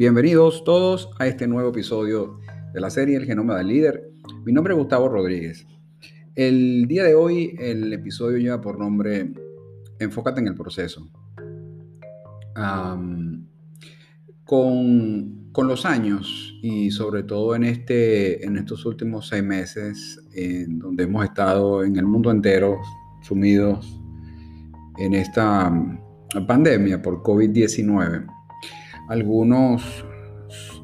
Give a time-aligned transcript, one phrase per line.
[0.00, 2.40] Bienvenidos todos a este nuevo episodio
[2.72, 4.10] de la serie El Genoma del Líder.
[4.46, 5.66] Mi nombre es Gustavo Rodríguez.
[6.34, 9.30] El día de hoy el episodio lleva por nombre
[9.98, 11.06] Enfócate en el proceso.
[14.46, 20.18] con, con, los años y sobre todo en, este, en estos últimos seis meses,
[20.66, 22.78] donde hemos estado en el mundo entero
[23.20, 24.00] sumidos
[24.96, 25.70] en esta
[26.46, 28.39] pandemia por COVID-19,
[29.10, 30.04] algunos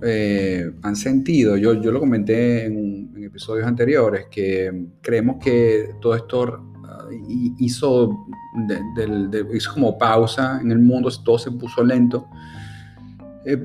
[0.03, 6.73] eh, han sentido, yo, yo lo comenté en, episodios anteriores, que creemos que todo esto
[6.85, 7.09] ah,
[7.59, 8.27] hizo,
[9.53, 12.29] hizo como pausa en el mundo, todo se puso lento.
[13.45, 13.59] Eh,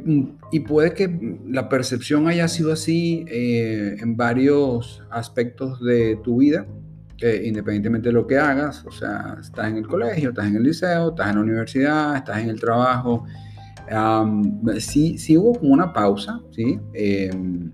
[0.51, 6.67] y puede que la percepción haya sido así eh, en varios aspectos de tu vida,
[7.43, 11.09] independientemente de lo que hagas, o sea, estás en el colegio, estás en el liceo,
[11.09, 13.25] estás en la universidad, estás en el trabajo,
[14.79, 16.79] sí, sí hubo como una pausa, ¿sí?
[16.93, 17.71] Em,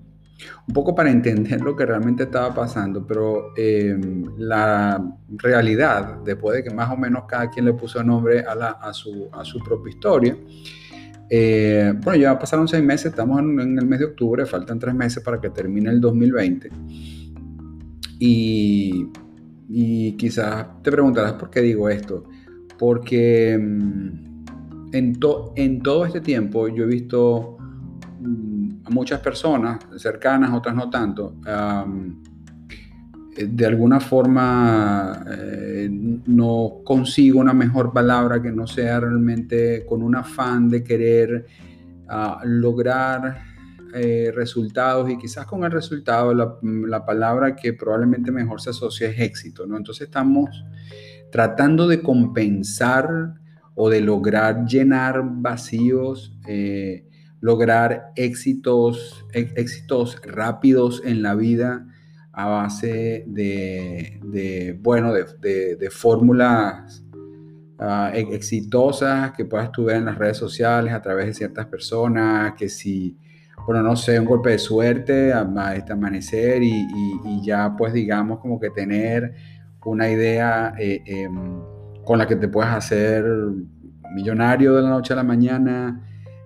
[0.67, 6.64] un poco para entender lo que realmente estaba pasando, pero em, la realidad, después de
[6.64, 9.30] que más o menos cada quien le puso nombre a, la, a, su,
[9.64, 10.38] propia historia,
[11.30, 15.23] eh, bueno, ya pasaron seis meses, estamos en, el mes de octubre, faltan tres meses
[15.23, 16.69] para que termine el 2020.
[18.19, 19.08] Y,
[19.69, 22.25] y quizás te preguntarás por qué digo esto.
[22.77, 24.27] Porque em,
[24.91, 25.19] en,
[25.55, 27.57] en todo este tiempo yo he visto
[28.19, 31.35] mm, a muchas personas cercanas, otras no tanto,
[33.38, 40.15] de alguna forma eh, no consigo una mejor palabra que no sea realmente con un
[40.15, 41.45] afán de querer
[42.08, 43.43] ah, lograr
[43.93, 49.09] eh, resultados y quizás con el resultado la, la, palabra que probablemente mejor se asocia
[49.09, 49.77] es éxito, ¿no?
[49.77, 50.49] Entonces estamos
[51.31, 53.35] tratando de compensar
[53.80, 57.06] o de lograr llenar vacíos, eh,
[57.42, 61.86] lograr éxitos, éxitos rápidos en la vida
[62.33, 67.05] a base de, bueno, de, fórmulas
[67.77, 71.67] ah, e-, exitosas que puedas tú ver en las redes sociales a través de ciertas
[71.67, 73.16] personas, que si,
[73.67, 75.33] bueno, no sé, un golpe de suerte
[75.76, 76.87] este amanecer y,
[77.43, 79.36] ya pues digamos como que tener
[79.86, 81.77] una idea eh, em,
[82.07, 83.25] con la que te puedas hacer
[84.15, 86.01] millonario de la noche a la mañana.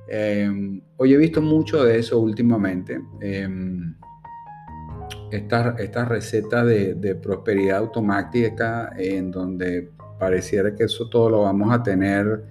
[0.09, 2.99] Em, hoy he visto mucho de eso últimamente.
[3.21, 3.93] Em,
[5.31, 11.83] esta, esta, receta de, prosperidad automática en donde pareciera que eso todo lo vamos a
[11.83, 12.43] tener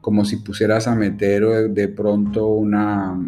[0.00, 3.18] como si pusieras a meter de pronto una,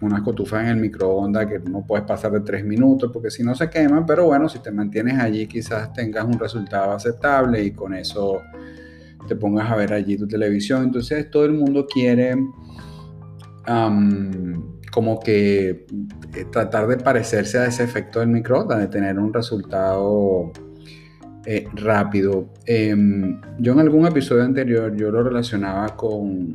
[0.00, 3.54] una cotufa en el microondas que no puedes pasar de tres minutos porque si no
[3.54, 7.94] se quema, pero bueno, si te mantienes allí quizás tengas un resultado aceptable y con
[7.94, 8.40] eso
[9.28, 10.84] te pongas a ver allí tu televisión.
[10.84, 12.36] Entonces todo el mundo quiere
[14.90, 15.86] como que
[16.34, 20.50] eh, tratar de parecerse a ese efecto del microondas, de tener un resultado
[21.46, 22.48] eh, rápido.
[22.66, 26.54] Em, yo en algún episodio anterior yo lo relacionaba con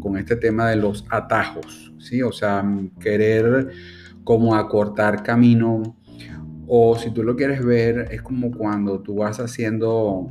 [0.00, 2.22] con, este tema de los atajos, ¿sí?
[2.22, 2.64] O sea,
[3.00, 3.68] querer
[4.24, 5.96] como acortar camino
[6.66, 10.28] o si tú lo quieres ver es como cuando tú vas haciendo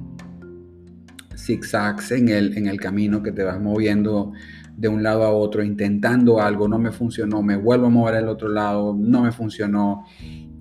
[1.35, 4.33] zigzags en el, en el camino que te vas moviendo
[4.75, 8.29] de un lado a otro, intentando algo, no me funcionó, me vuelvo a mover al
[8.29, 10.05] otro lado, no me funcionó.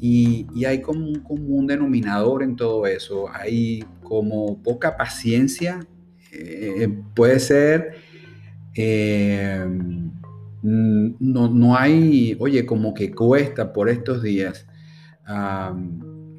[0.01, 5.81] Y, y, hay como un común denominador en todo eso, hay como poca paciencia,
[6.33, 7.95] eh, puede ser
[8.77, 9.65] eh,
[10.63, 14.67] no, no, hay, oye, como que cuesta por estos días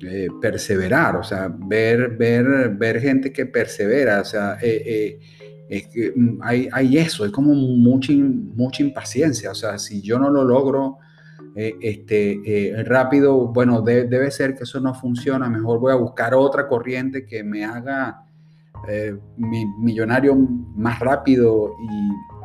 [0.03, 5.19] eh, perseverar, o sea, ver, ver, ver gente que persevera, o sea, eh,
[5.67, 10.19] es que mm, hay, hay, eso, es como mucha, mucha impaciencia, o sea, si yo
[10.19, 10.99] no lo logro
[11.55, 17.25] este, rápido, bueno, debe ser que eso no funciona, mejor voy a buscar otra corriente
[17.25, 18.26] que me haga
[19.37, 20.35] mi, millonario
[20.75, 22.37] más rápido y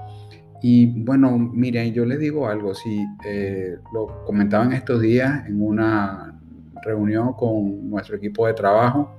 [0.65, 5.61] y bueno, miren, yo les digo algo, si eh, lo comentaba en estos días en
[5.61, 6.41] una
[6.85, 9.13] reunión con nuestro equipo de trabajo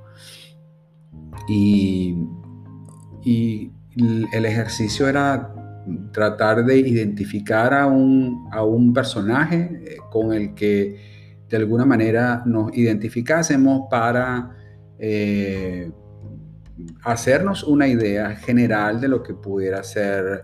[1.50, 2.15] y,
[3.25, 5.54] y el ejercicio era
[6.13, 12.42] tratar de identificar a un, a un personaje eh, con el que de alguna manera
[12.45, 14.56] nos identificásemos para
[14.98, 15.92] eh,
[17.04, 20.42] hacernos una idea general de lo que pudiera ser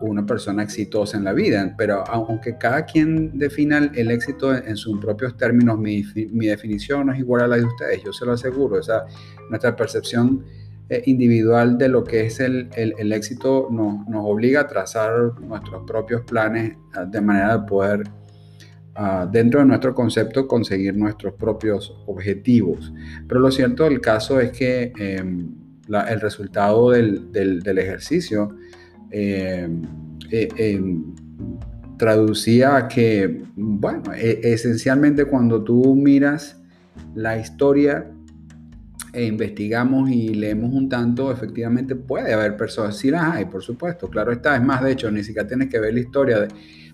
[0.00, 5.00] una persona exitosa en la vida, pero aunque cada quien defina el, éxito en, sus
[5.00, 6.04] propios términos, mi,
[6.46, 9.06] definición no es igual a la de ustedes, yo se lo aseguro, o
[9.50, 10.44] nuestra percepción
[10.88, 12.68] eh, individual de lo que es el,
[13.12, 18.04] éxito nos, nos, obliga a trazar nuestros propios planes ah, de manera de poder,
[18.96, 22.92] ah, dentro de nuestro concepto, conseguir nuestros propios objetivos.
[23.28, 25.48] Pero lo cierto del caso es que em,
[26.08, 28.56] el resultado del, del, ejercicio
[29.10, 29.82] em,
[30.30, 30.90] eh,
[31.96, 36.60] traducía a que, bueno, e, esencialmente cuando tú miras
[37.14, 38.10] la historia
[39.12, 44.10] e investigamos y leemos un tanto, efectivamente puede haber personas, sí las hay, por supuesto,
[44.10, 46.48] claro está, es más, de hecho, ni siquiera tienes que ver la historia,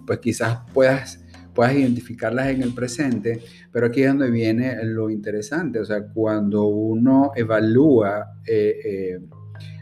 [0.06, 1.21] pues quizás puedas,
[1.54, 3.40] puedas identificarlas en el presente,
[3.70, 9.20] pero aquí es donde viene lo interesante, o sea, cuando uno evalúa eh, eh,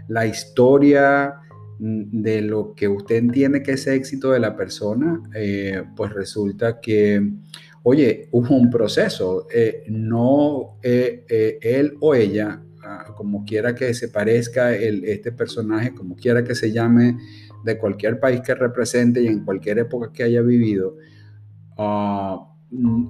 [0.09, 1.35] la historia
[1.79, 7.27] de lo que usted entiende que es éxito de la persona, eh, pues resulta que
[7.83, 9.47] oye, hubo un proceso,
[9.89, 16.55] no él o ella, ah, como quiera que se parezca este personaje, como quiera que
[16.55, 17.17] se llame,
[17.65, 20.97] de cualquier país que represente y en cualquier época que haya vivido,
[21.81, 23.09] ah, mm,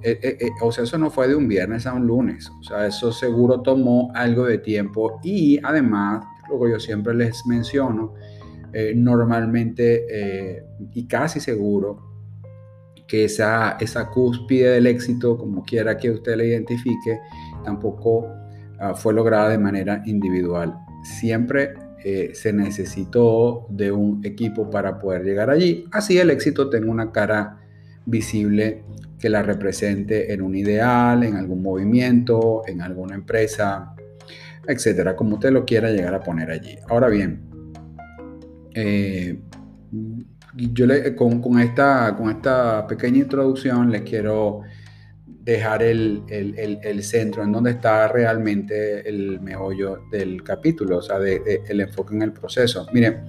[0.61, 3.61] o sea, eso no fue de un viernes a un lunes, o sea, eso seguro
[3.61, 8.13] tomó algo de tiempo y además, luego yo siempre les menciono,
[8.95, 10.63] normalmente
[10.93, 12.11] y casi seguro,
[13.11, 17.19] que esa, esa cúspide del éxito, como quiera que usted la identifique,
[17.65, 18.25] tampoco
[18.79, 20.73] ah, fue lograda de manera individual.
[21.03, 21.73] Siempre
[22.05, 25.83] eh, se necesitó de un equipo para poder llegar allí.
[25.91, 27.59] Así el éxito tenga una cara
[28.11, 28.83] visible
[29.17, 33.95] que la represente en un ideal, en algún movimiento, en alguna empresa,
[34.67, 36.77] etcétera, como usted lo quiera llegar a poner allí.
[36.89, 37.41] Ahora bien,
[38.73, 39.39] eh,
[40.53, 40.85] yo
[41.15, 44.61] con, esta, con esta pequeña introducción les quiero
[45.25, 51.17] dejar el, el, el, centro en donde está realmente el meollo del capítulo, o sea,
[51.17, 52.85] el enfoque en el proceso.
[52.93, 53.23] Miren,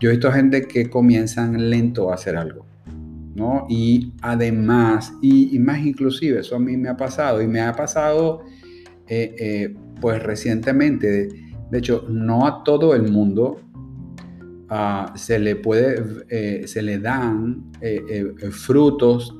[0.00, 2.66] yo he visto gente que comienzan lento a hacer algo,
[3.34, 3.66] ¿no?
[3.68, 8.42] Y además, y, más inclusive, eso a mí me ha pasado, y me ha pasado
[9.08, 11.28] eh, eh, pues recientemente,
[11.70, 13.60] de hecho, no a todo el mundo,
[14.74, 17.70] Ah, se le puede, eh, se le dan
[18.50, 19.36] frutos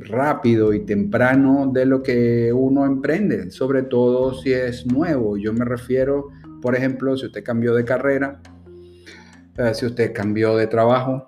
[0.00, 5.38] rápido y temprano de lo que uno emprende, sobre todo si es nuevo.
[5.38, 6.28] Yo me refiero,
[6.60, 8.42] por ejemplo, si usted cambió de carrera,
[9.72, 11.26] si usted cambió de trabajo,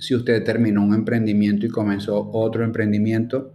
[0.00, 3.54] si usted terminó un emprendimiento y comenzó otro emprendimiento,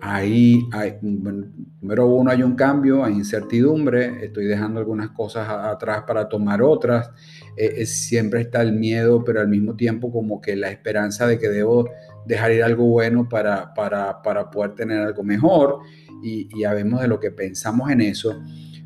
[0.00, 6.28] Ahí, hay, número uno, hay un cambio, hay incertidumbre, estoy dejando algunas cosas atrás para
[6.28, 7.10] tomar otras,
[7.56, 11.48] eh, siempre está el miedo, pero al mismo tiempo como que la esperanza de que
[11.48, 11.88] debo
[12.26, 15.80] dejar ir algo bueno para, para, para poder tener algo mejor.
[16.22, 18.40] Y, y ya vemos de lo que pensamos en eso,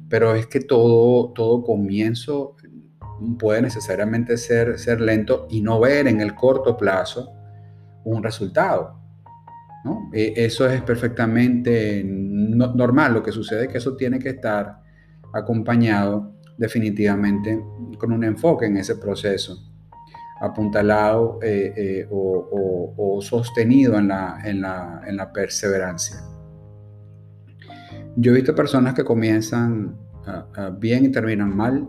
[0.08, 2.56] pero es que todo, todo comienzo
[3.38, 7.32] puede necesariamente ser, ser lento y no ver en el corto plazo
[8.04, 9.00] un resultado.
[10.12, 13.14] E, eso es perfectamente normal.
[13.14, 14.82] Lo que sucede es que eso tiene que estar
[15.32, 17.58] acompañado definitivamente
[17.98, 19.56] con un enfoque en ese proceso,
[20.40, 26.16] apuntalado eh, eh, o, sostenido en la, en, la, perseverancia.
[28.16, 29.94] Yo he visto personas que comienzan
[30.78, 31.86] bien y terminan mal,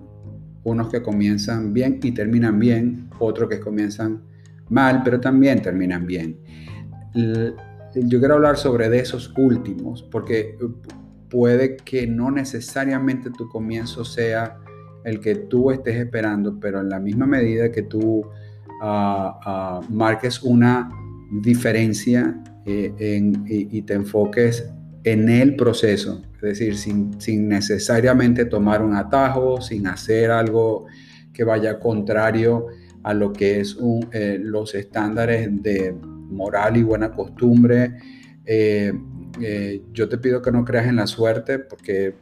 [0.63, 4.22] unos que comienzan bien y terminan bien, otros que comienzan
[4.70, 6.39] mal pero también terminan bien.
[7.13, 10.58] Yo quiero hablar sobre esos últimos, porque eh,
[11.30, 14.58] puede que no necesariamente tu comienzo sea
[15.03, 18.24] el que tú estés esperando, pero en la misma medida que tú
[18.82, 20.89] ah, ah, marques una
[21.41, 24.70] diferencia eh, y, te enfoques
[25.03, 30.88] en el proceso, es decir, sin, sin, necesariamente tomar un atajo, sin hacer algo
[31.33, 32.67] que vaya contrario
[33.03, 33.77] a lo que es
[34.12, 35.95] eh, los estándares de,
[36.31, 37.93] moral y buena costumbre.
[38.45, 38.93] Eh,
[39.41, 42.15] eh, yo te pido que no creas en la suerte porque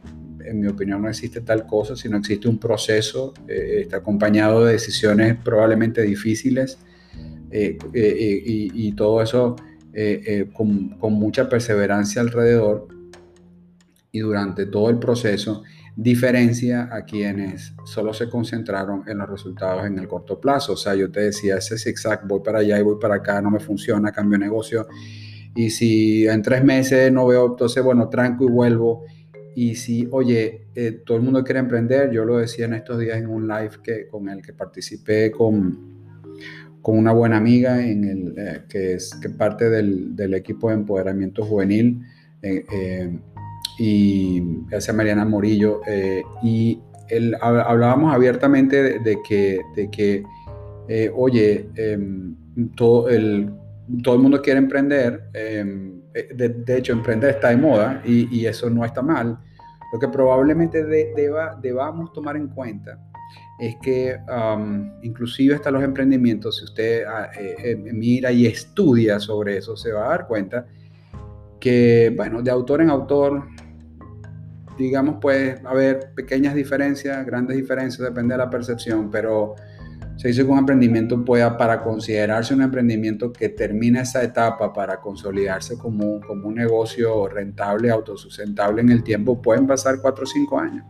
[0.44, 4.72] en mi opinión no existe tal cosa, sino existe un proceso, eh, está acompañado de
[4.72, 6.78] decisiones probablemente difíciles
[7.52, 9.56] y, todo eso
[10.52, 12.86] con, con, mucha perseverancia alrededor
[14.12, 15.62] y durante todo el proceso
[15.96, 20.72] diferencia a quienes solo se concentraron en los resultados en el corto plazo.
[20.72, 23.50] O sea, yo te decía, ese zigzag, voy para allá y voy para acá, no
[23.50, 24.86] me funciona, cambio negocio.
[25.54, 29.04] Y si en tres meses no veo, entonces, bueno, tranco y vuelvo.
[29.54, 33.18] Y si, oye, eh, todo el mundo quiere emprender, yo lo decía en estos días
[33.18, 36.00] en un live que, con el que participé con,
[36.80, 40.76] con una buena amiga, en el, eh, que es que parte del, del, equipo de
[40.76, 42.00] empoderamiento juvenil.
[42.42, 43.18] Eh,
[43.82, 45.80] y esa Mariana Morillo,
[46.42, 46.78] y
[47.40, 50.22] hablábamos abiertamente de, que, de que
[51.14, 52.36] oye, em,
[52.76, 53.50] todo el,
[54.02, 58.68] todo el mundo quiere emprender, em, de, hecho emprender está de moda y, y, eso
[58.68, 59.38] no está mal.
[59.92, 62.98] Lo que probablemente deba, debamos tomar en cuenta
[63.60, 64.18] es que
[65.02, 69.92] inclusive hasta los emprendimientos, si usted ah, eh, eh, mira y estudia sobre eso, se
[69.92, 70.66] va a dar cuenta
[71.60, 73.46] que, bueno, de autor en autor,
[74.80, 79.54] digamos, puede haber pequeñas diferencias, grandes diferencias, depende de la percepción, pero
[80.16, 85.00] se dice que un emprendimiento pueda, para considerarse un emprendimiento que termina esa etapa para
[85.00, 90.58] consolidarse como, como un negocio rentable, autosustentable en el tiempo, pueden pasar cuatro o cinco
[90.58, 90.84] años.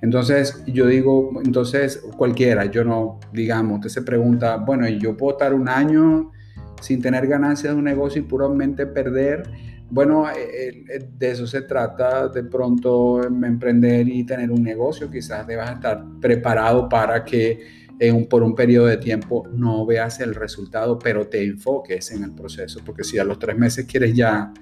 [0.00, 5.54] Entonces, yo digo, entonces cualquiera, yo no, digamos, usted se pregunta, bueno, yo puedo estar
[5.54, 6.32] un año
[6.80, 9.44] sin tener ganancias de un negocio y puramente perder.
[9.92, 15.10] Bueno, eh, eh, de eso se trata de pronto emprender y tener un negocio.
[15.10, 17.82] Quizás debas estar preparado para que
[18.30, 22.80] por un periodo de tiempo no veas el resultado, pero te enfoques en el proceso,
[22.84, 24.52] porque si a los tres meses quieres ya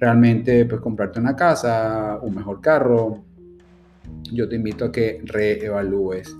[0.00, 3.24] realmente pues, comprarte una casa, un mejor carro,
[4.32, 6.36] yo te invito a que reevalúes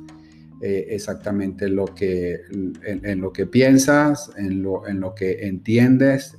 [0.61, 2.41] eh, exactamente lo que,
[2.83, 6.37] en, lo que piensas, en lo, en lo que entiendes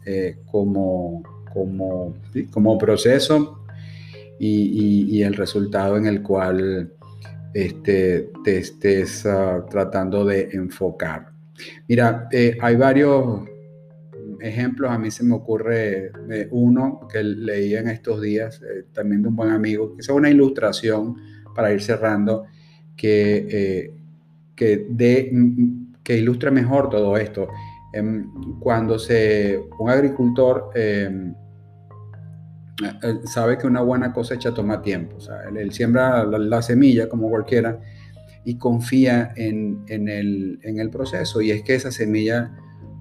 [0.52, 2.14] como, como,
[2.52, 3.66] como proceso
[4.38, 6.92] y, el resultado en el cual
[7.54, 11.32] este, te estés ah, tratando de enfocar.
[11.88, 13.44] Mira, eh, hay varios
[14.42, 16.12] ejemplos, a mí se me ocurre
[16.52, 21.16] uno que leí en estos días, también de un buen amigo, que es una ilustración
[21.56, 22.46] para ir cerrando,
[22.98, 23.94] que, eh,
[24.54, 25.32] que, de,
[26.04, 27.48] que ilustre mejor todo esto.
[27.96, 31.34] Em, cuando se, un agricultor em, eh,
[33.26, 37.80] sabe que una buena cosecha toma tiempo, o sea, él, siembra la, semilla como cualquiera
[38.44, 42.52] y confía en, en, el, en el proceso y es que esa semilla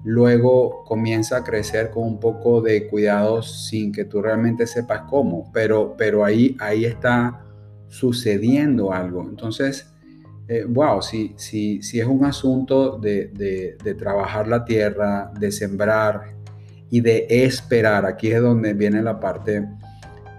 [0.05, 5.51] luego comienza a crecer con un poco de cuidado sin que tú realmente sepas cómo,
[5.51, 7.43] pero, pero ahí, ahí está
[7.87, 9.23] sucediendo algo.
[9.27, 9.91] Entonces,
[10.47, 16.34] eh, wow, si, si, si, es un asunto de, trabajar la tierra, de sembrar
[16.95, 19.67] y de esperar, aquí es donde viene la parte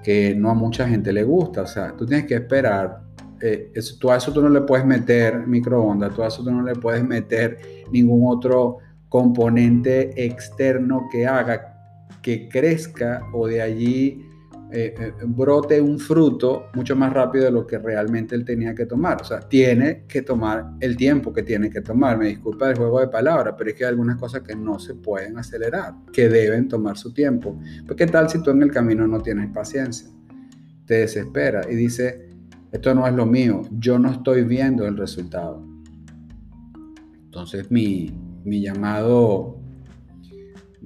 [0.03, 3.03] que no a mucha gente le gusta, o sea, tú tienes que esperar,
[3.43, 6.75] eh, a eso tú no le puedes meter microondas, tú a eso tú no le
[6.75, 7.59] puedes meter
[7.93, 8.79] ningún otro
[9.11, 11.75] componente externo que haga
[12.23, 14.27] que crezca o de allí
[14.73, 18.85] eh, eh, brote un fruto mucho más rápido de lo que realmente él tenía que
[18.85, 19.23] tomar.
[19.23, 22.18] O sea, tiene que tomar el tiempo que tiene que tomar.
[22.18, 24.94] Me disculpa el juego de palabras, pero es que hay algunas cosas que no se
[24.94, 27.61] pueden acelerar, que deben tomar su tiempo.
[27.87, 30.08] Pues, ¿qué tal si tú en el camino no tienes paciencia?
[30.85, 32.30] Te desespera y dice,
[32.73, 35.64] esto no es lo mío, yo no estoy viendo el resultado.
[37.25, 39.56] Entonces, mi, mi llamado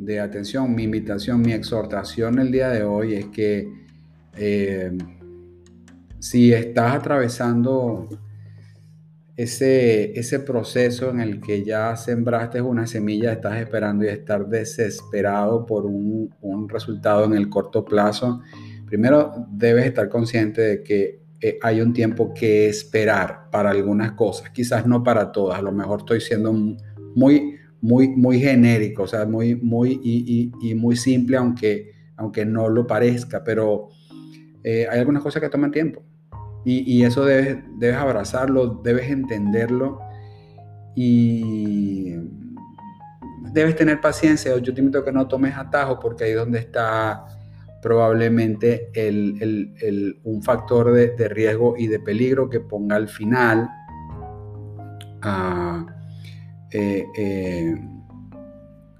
[0.01, 3.71] de atención, mi invitación, mi exhortación el día de hoy es que
[4.37, 4.97] eh,
[6.19, 8.09] si estás atravesando
[9.37, 15.67] ese, ese proceso en el que ya sembraste una semilla, estás esperando y estar desesperado
[15.67, 16.31] por un,
[16.69, 18.41] resultado en el corto plazo,
[18.87, 24.49] primero debes estar consciente de que eh, hay un tiempo que esperar para algunas cosas,
[24.51, 26.53] quizás no para todas, a lo mejor estoy siendo
[27.15, 32.87] muy muy, muy genérico, o sea, muy, muy, y, muy simple, aunque, aunque no lo
[32.87, 33.89] parezca, pero
[34.63, 36.03] eh, hay algunas cosas que toman tiempo.
[36.65, 39.99] Y, eso debes, debes abrazarlo, debes entenderlo
[40.95, 42.17] y
[43.53, 44.57] debes tener paciencia.
[44.59, 47.25] Yo te invito a que no tomes atajo porque ahí es donde está
[47.81, 53.71] probablemente el, un factor de, riesgo y de peligro que ponga al final
[55.23, 56.00] a
[56.73, 57.75] eh, eh,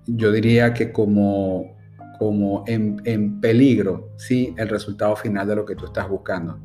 [0.07, 1.77] yo diría que como,
[2.19, 4.55] como en, peligro, ¿sí?
[4.57, 6.59] El resultado final de lo que tú estás buscando.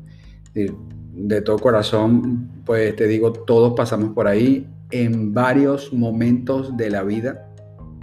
[0.52, 7.02] De todo corazón, pues te digo, todos pasamos por ahí en varios momentos de la
[7.02, 7.48] vida.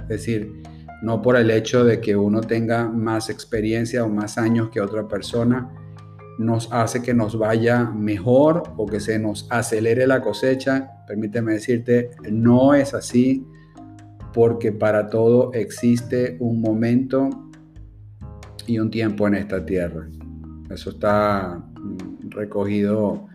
[0.03, 0.61] Es decir,
[1.01, 5.07] no por el hecho de que uno tenga más experiencia o más años que otra
[5.07, 5.69] persona,
[6.39, 11.03] nos hace que nos vaya mejor o que se nos acelere la cosecha.
[11.07, 13.45] Permíteme decirte, no es así
[14.33, 17.29] porque para todo existe un momento
[18.65, 20.07] y un tiempo en esta tierra.
[20.69, 23.27] Eso está mm, recogido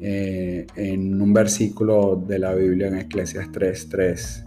[0.00, 4.44] eh, en un versículo de la Biblia en Eclesias 3, 3,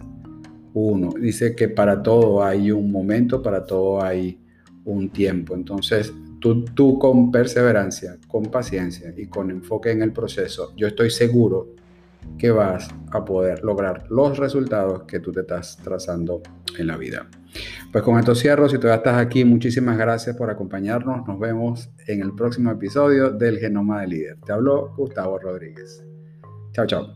[0.72, 1.10] 1.
[1.20, 4.38] Dice que para todo hay un momento, para todo hay
[4.84, 5.54] un tiempo.
[5.54, 11.10] Entonces, tú, tú con perseverancia, con paciencia y con enfoque en el proceso, yo estoy
[11.10, 11.74] seguro
[12.36, 16.42] que vas a poder lograr los resultados que tú te estás trazando
[16.76, 17.26] en la vida.
[17.92, 21.26] Pues con esto cierro, si todavía estás aquí, muchísimas gracias por acompañarnos.
[21.26, 24.36] Nos vemos en el próximo episodio del Genoma de Líder.
[24.44, 26.04] Te habló Gustavo Rodríguez.
[26.72, 27.14] Chao, chao.